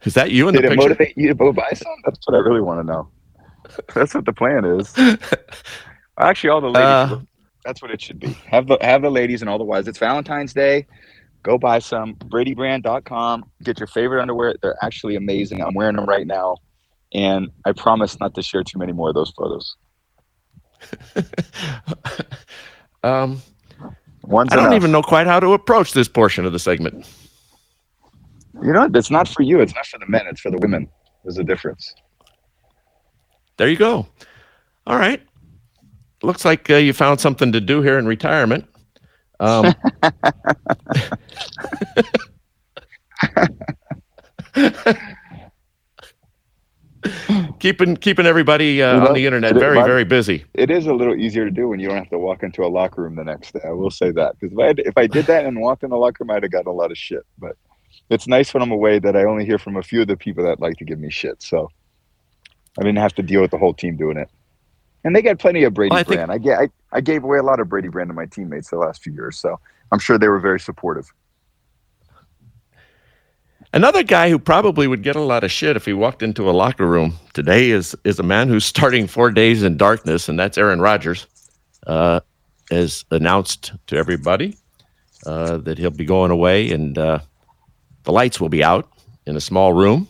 [0.04, 0.76] Is that you in the picture?
[0.76, 1.96] Did it motivate you to go buy some?
[2.06, 3.10] That's what I really want to know.
[3.94, 4.94] That's what the plan is.
[6.20, 6.86] Actually, all the ladies.
[6.88, 7.20] Uh,
[7.66, 8.30] that's what it should be.
[8.48, 9.88] Have the have the ladies and all the wives.
[9.88, 10.88] It's Valentine's Day.
[11.44, 13.46] Go buy some bradybrand.com.
[13.64, 14.56] Get your favorite underwear.
[14.62, 15.62] They're actually amazing.
[15.62, 16.58] I'm wearing them right now.
[17.14, 19.76] And I promise not to share too many more of those photos.
[23.04, 23.42] um,
[24.24, 24.76] One's I don't enough.
[24.76, 27.08] even know quite how to approach this portion of the segment.
[28.62, 29.60] You know, it's not for you.
[29.60, 30.28] It's not for the men.
[30.28, 30.88] It's for the women.
[31.24, 31.96] There's a difference.
[33.58, 34.08] There you go.
[34.86, 35.22] All right.
[36.22, 38.66] Looks like uh, you found something to do here in retirement.
[39.40, 39.74] Um,
[47.60, 50.46] keeping keeping everybody uh, You know, on the internet very my- very busy.
[50.54, 52.68] It is a little easier to do when you don't have to walk into a
[52.68, 53.62] locker room the next day.
[53.66, 55.90] I will say that because if I had, if I did that and walked in
[55.90, 57.26] the locker room, I'd have gotten a lot of shit.
[57.38, 57.56] But
[58.10, 60.44] it's nice when I'm away that I only hear from a few of the people
[60.44, 61.42] that like to give me shit.
[61.42, 61.70] So
[62.78, 64.30] I didn't have to deal with the whole team doing it.
[65.04, 66.32] And they got plenty of Brady Well, I think- brand.
[66.32, 68.78] I, ga- I I gave away a lot of Brady brand to my teammates the
[68.78, 69.60] last few years, so
[69.92, 71.12] I'm sure they were very supportive.
[73.72, 76.52] Another guy who probably would get a lot of shit if he walked into a
[76.52, 80.58] locker room today is is a man who's starting four days in darkness, and that's
[80.58, 81.28] Aaron Rodgers.
[81.86, 82.20] Uh,
[82.72, 84.56] has announced to everybody
[85.26, 87.20] uh, that he'll be going away, and uh,
[88.04, 88.90] the lights will be out
[89.26, 90.08] in a small room,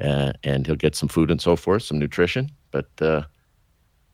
[0.00, 2.50] uh, and he'll get some food and so forth, some nutrition.
[2.70, 3.22] But uh,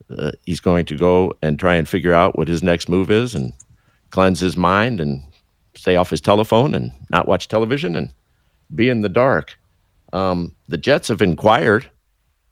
[0.09, 3.35] uh, he's going to go and try and figure out what his next move is,
[3.35, 3.53] and
[4.09, 5.23] cleanse his mind, and
[5.75, 8.09] stay off his telephone, and not watch television, and
[8.73, 9.57] be in the dark.
[10.13, 11.89] Um, the Jets have inquired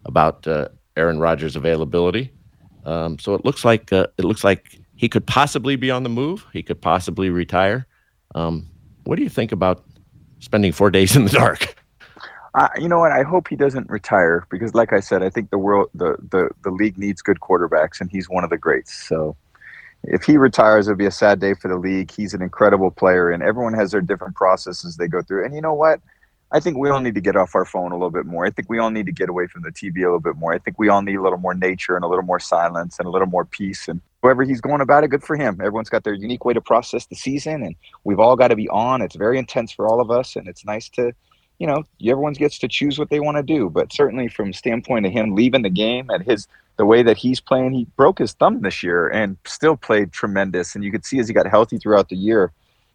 [0.06, 2.32] about uh, Aaron Rodgers' availability,
[2.86, 6.10] um, so it looks like uh, it looks like he could possibly be on the
[6.10, 6.46] move.
[6.54, 7.88] He could possibly retire.
[8.36, 8.68] Um,
[9.06, 9.84] what do you think about
[10.40, 11.76] spending four days in the dark?
[12.56, 13.12] Uh, you know what?
[13.12, 16.50] I hope he doesn't retire because, like I said, I think the world, the, the
[16.64, 18.94] the league needs good quarterbacks, and he's one of the greats.
[18.94, 19.36] So,
[20.04, 22.12] if he retires, it'll be a sad day for the league.
[22.12, 25.46] He's an incredible player, and everyone has their different processes they go through.
[25.46, 26.02] And you know what?
[26.52, 28.46] I think we all need to get off our phone a little bit more.
[28.46, 30.54] I think we all need to get away from the TV a little bit more.
[30.54, 33.08] I think we all need a little more nature and a little more silence and
[33.08, 33.88] a little more peace.
[33.88, 35.60] And whoever he's going about it, good for him.
[35.60, 38.70] Everyone's got their unique way to process the season, and we've all got to be
[38.70, 39.02] on.
[39.02, 41.14] It's very intense for all of us, and it's nice to
[41.60, 43.70] you know, everyone gets to choose what they want to do.
[43.70, 47.40] But certainly, from standpoint of him leaving the game at his the way that he's
[47.40, 50.74] playing, he broke his thumb this year and still played tremendous.
[50.76, 52.52] And you could see as he got healthy throughout the year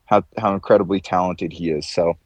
[0.07, 1.89] how how incredibly talented he is.
[1.89, 2.17] So,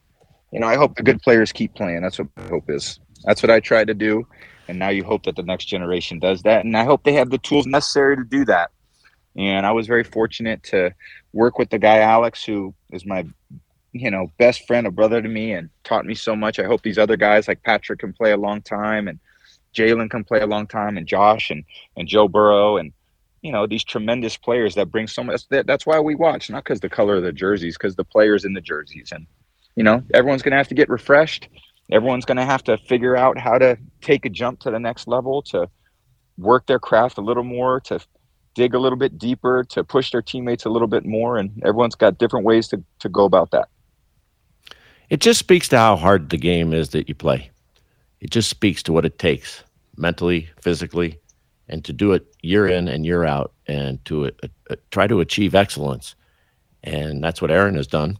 [0.51, 2.01] you know, I hope the good players keep playing.
[2.01, 2.99] That's what my hope is.
[3.25, 4.27] That's what I try to do.
[4.67, 6.65] And now you hope that the next generation does that.
[6.65, 8.71] And I hope they have the tools necessary to do that.
[9.35, 10.93] And I was very fortunate to
[11.33, 13.25] work with the guy Alex, who is my
[13.93, 16.59] you know, best friend, a brother to me, and taught me so much.
[16.59, 19.19] I hope these other guys like Patrick can play a long time, and
[19.73, 21.63] Jalen can play a long time, and Josh and
[21.95, 22.91] and Joe Burrow, and
[23.43, 25.47] you know these tremendous players that bring so much.
[25.49, 28.45] That, that's why we watch, not because the color of the jerseys, because the players
[28.45, 29.27] in the jerseys, and
[29.75, 31.47] you know everyone's to have to get refreshed.
[31.91, 35.43] Everyone's to have to figure out how to take a jump to the next level,
[35.43, 35.69] to
[36.37, 37.99] work their craft a little more, to
[38.55, 41.95] dig a little bit deeper, to push their teammates a little bit more, and everyone's
[41.95, 43.69] got different ways to to go about that.
[45.13, 47.51] It just speaks to how hard the game is that you play.
[48.19, 49.63] It just speaks to what it takes
[49.95, 51.19] mentally, physically,
[51.69, 55.19] and to do it year in and year out and to uh, uh, try to
[55.19, 56.15] achieve excellence.
[56.83, 58.17] And that's what Aaron has done.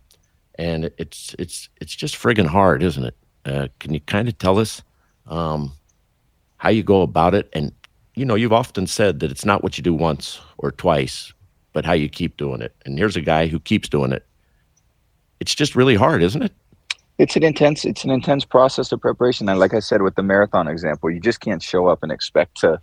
[0.59, 3.17] And it's it's it's just friggin' hard, isn't it?
[3.43, 4.83] Uh, can you kind of tell us
[5.25, 5.71] um,
[6.57, 7.49] how you go about it?
[7.53, 7.71] And
[8.13, 11.33] you know, you've often said that it's not what you do once or twice,
[11.71, 12.75] but how you keep doing it.
[12.85, 14.27] And here's a guy who keeps doing it.
[15.39, 16.53] It's just really hard, isn't it?
[17.17, 19.47] It's an intense it's an intense process of preparation.
[19.49, 22.57] And like i said with the marathon example you just can't show up and expect
[22.61, 22.79] to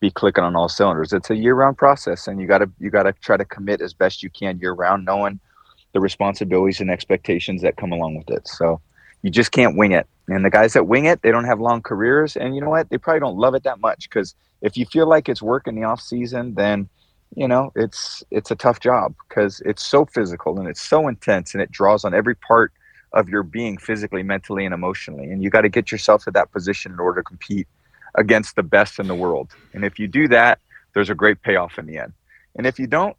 [0.00, 1.12] be clicking on all cylinders.
[1.12, 3.92] It's a year-round process and you got to you got to try to commit as
[3.92, 5.38] best you can year-round knowing
[5.92, 8.48] the responsibilities and expectations that come along with it.
[8.48, 8.80] So
[9.22, 10.06] you just can't wing it.
[10.28, 12.36] And the guys that wing it they don't have long careers.
[12.36, 12.88] And you know what?
[12.88, 15.74] They probably don't love it that much because if you feel like it's work in
[15.74, 16.88] the off season then
[17.36, 21.54] you know it's it's a tough job because it's so physical and it's so intense
[21.54, 22.72] and it draws on every part
[23.12, 25.30] of your being physically, mentally, and emotionally.
[25.30, 27.66] And you got to get yourself to that position in order to compete
[28.14, 29.50] against the best in the world.
[29.72, 30.58] And if you do that,
[30.94, 32.12] there's a great payoff in the end.
[32.56, 33.16] And if you don't,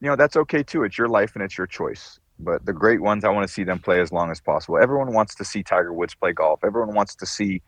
[0.00, 0.84] you know, that's okay too.
[0.84, 2.18] It's your life and it's your choice.
[2.38, 4.78] But the great ones, I want to see them play as long as possible.
[4.78, 6.64] Everyone wants to see Tiger Woods play golf.
[6.64, 7.62] Everyone wants to see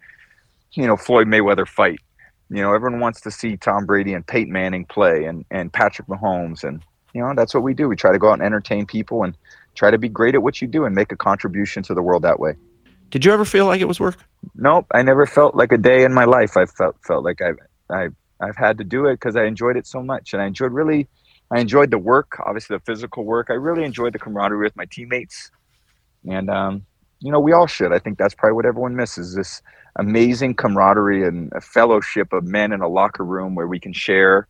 [0.76, 2.00] you know, Floyd Mayweather fight.
[2.50, 6.08] You know, everyone wants to see Tom Brady and Peyton Manning play and, and Patrick
[6.08, 6.62] Mahomes.
[6.62, 6.82] And,
[7.14, 7.88] you know, that's what we do.
[7.88, 9.36] We try to go out and entertain people and
[9.74, 12.22] try to be great at what you do and make a contribution to the world
[12.22, 12.54] that way.
[13.10, 14.16] Did you ever feel like it was work?
[14.54, 14.86] Nope.
[14.92, 16.56] I never felt like a day in my life.
[16.56, 17.50] I felt, felt like I,
[17.94, 18.08] I,
[18.40, 20.32] I've had to do it because I enjoyed it so much.
[20.32, 21.08] And I enjoyed really,
[21.50, 23.48] I enjoyed the work, obviously the physical work.
[23.50, 25.50] I really enjoyed the camaraderie with my teammates.
[26.28, 26.86] And, um,
[27.20, 27.92] you know, we all should.
[27.92, 29.62] I think that's probably what everyone misses this
[29.96, 34.48] amazing camaraderie and a fellowship of men in a locker room where we can share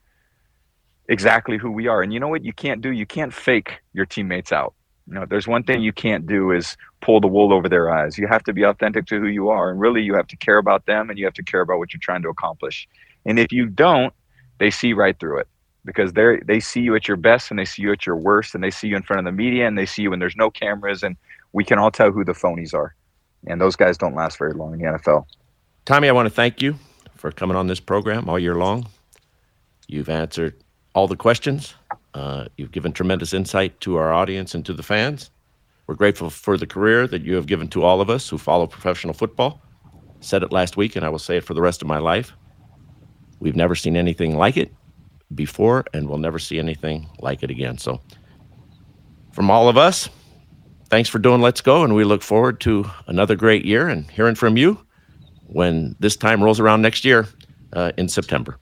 [1.08, 2.02] exactly who we are.
[2.02, 2.90] And you know what you can't do?
[2.90, 4.74] You can't fake your teammates out.
[5.06, 8.16] You know, there's one thing you can't do is pull the wool over their eyes.
[8.16, 9.70] You have to be authentic to who you are.
[9.70, 11.92] And really, you have to care about them and you have to care about what
[11.92, 12.88] you're trying to accomplish.
[13.26, 14.14] And if you don't,
[14.58, 15.48] they see right through it
[15.84, 18.54] because they they see you at your best and they see you at your worst
[18.54, 20.36] and they see you in front of the media and they see you when there's
[20.36, 21.16] no cameras and
[21.52, 22.94] we can all tell who the phonies are.
[23.46, 25.26] And those guys don't last very long in the NFL.
[25.84, 26.76] Tommy, I want to thank you
[27.14, 28.86] for coming on this program all year long.
[29.86, 30.54] You've answered
[30.94, 31.74] all the questions.
[32.14, 35.30] Uh, you've given tremendous insight to our audience and to the fans.
[35.86, 38.66] We're grateful for the career that you have given to all of us who follow
[38.66, 39.60] professional football.
[40.20, 42.32] Said it last week, and I will say it for the rest of my life.
[43.40, 44.72] We've never seen anything like it
[45.34, 47.76] before, and we'll never see anything like it again.
[47.76, 48.00] So,
[49.32, 50.08] from all of us,
[50.88, 54.36] thanks for doing Let's Go, and we look forward to another great year and hearing
[54.36, 54.78] from you
[55.46, 57.26] when this time rolls around next year
[57.74, 58.58] uh, in September.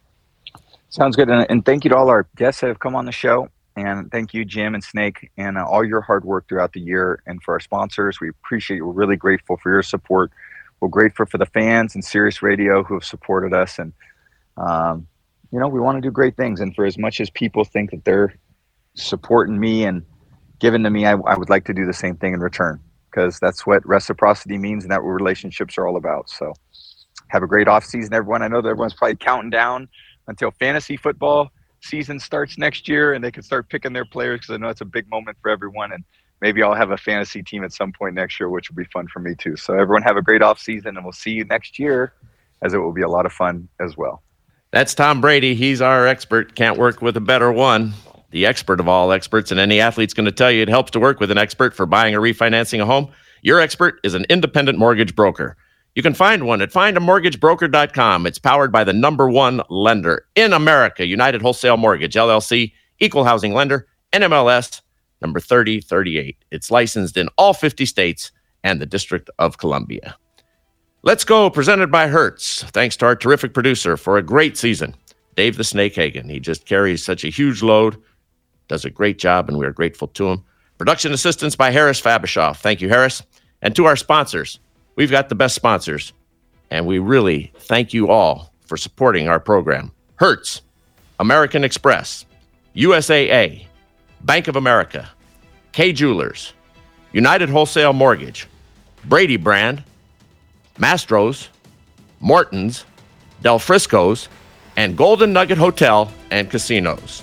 [0.93, 1.31] Sounds good.
[1.31, 3.49] And, and, thank you to all our guests that have come on the show.
[3.77, 7.23] And thank you, Jim and Snake, and uh, all your hard work throughout the year.
[7.25, 8.85] And for our sponsors, we appreciate you.
[8.85, 10.33] We're really grateful for your support.
[10.81, 13.79] We're grateful for the fans and Sirius Radio who have supported us.
[13.79, 13.95] And,
[14.59, 15.07] um,
[15.51, 16.61] you know, we want to do great things.
[16.61, 18.37] And for as much as people think that they're
[18.93, 20.05] supporting me and
[20.59, 22.79] giving to me, I, I would like to do the same thing in return
[23.11, 26.29] because that's what reciprocity means and that what relationships are all about.
[26.29, 26.53] So
[27.29, 28.43] have a great off season, everyone.
[28.43, 29.89] I know that everyone's probably counting down
[30.29, 31.51] until fantasy football
[31.81, 34.81] season starts next year and they can start picking their players because I know it's
[34.81, 35.93] a big moment for everyone.
[35.93, 36.05] And
[36.41, 39.09] maybe I'll have a fantasy team at some point next year, which will be fun
[39.09, 39.57] for me too.
[39.57, 42.13] So everyone have a great off season and we'll see you next year
[42.63, 44.23] as it will be a lot of fun as well.
[44.71, 45.55] That's Tom Brady.
[45.55, 46.55] He's our expert.
[46.55, 47.93] Can't work with a better one.
[48.31, 51.01] The expert of all experts, and any athlete's going to tell you it helps to
[51.01, 53.11] work with an expert for buying or refinancing a home.
[53.43, 55.59] Your expert is an independent mortgage broker.
[55.95, 58.27] You can find one at findamortgagebroker.com.
[58.27, 63.53] It's powered by the number one lender in America, United Wholesale Mortgage, LLC, equal housing
[63.53, 64.81] lender, NMLS
[65.21, 66.37] number 3038.
[66.51, 68.33] It's licensed in all 50 states
[68.65, 70.17] and the District of Columbia.
[71.03, 72.63] Let's go, presented by Hertz.
[72.65, 74.95] Thanks to our terrific producer for a great season,
[75.37, 76.29] Dave the Snake Hagen.
[76.29, 77.97] He just carries such a huge load,
[78.69, 80.45] does a great job, and we are grateful to him.
[80.79, 82.59] Production assistance by Harris Fabishoff.
[82.59, 83.23] Thank you, Harris.
[83.63, 84.59] And to our sponsors,
[84.97, 86.13] We've got the best sponsors,
[86.71, 89.93] and we really thank you all for supporting our program.
[90.17, 90.63] Hertz,
[91.19, 92.27] American Express,
[92.77, 93.67] USAA,
[94.23, 95.11] Bank of America,
[95.73, 96.53] Kay Jewelers,
[97.13, 98.47] United Wholesale Mortgage,
[99.07, 99.83] Brady Brand,
[100.79, 101.49] Mastro's,
[102.21, 102.85] Morton's,
[103.43, 104.29] Del Frisco's,
[104.77, 107.23] and Golden Nugget Hotel and Casinos.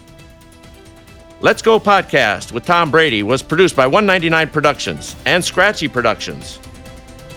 [1.41, 6.59] Let's Go podcast with Tom Brady was produced by 199 Productions and Scratchy Productions.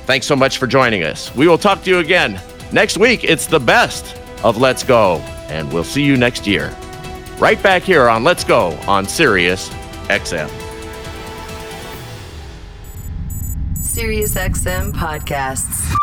[0.07, 1.35] Thanks so much for joining us.
[1.35, 2.41] We will talk to you again
[2.73, 3.25] next week.
[3.25, 5.17] It's the best of Let's Go,
[5.49, 6.75] and we'll see you next year.
[7.39, 9.69] Right back here on Let's Go on Sirius
[10.09, 10.51] XM.
[13.81, 15.95] Sirius XM podcasts.